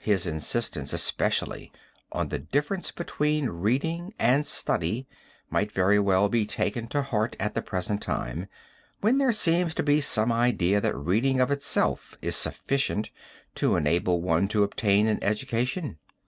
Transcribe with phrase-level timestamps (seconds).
[0.00, 1.72] His insistence, especially
[2.12, 5.08] on the difference between reading and study,
[5.50, 8.46] might very well be taken to heart at the present time,
[9.00, 13.10] when there seems to be some idea that reading of itself is sufficient
[13.56, 15.98] to enable one to obtain an education.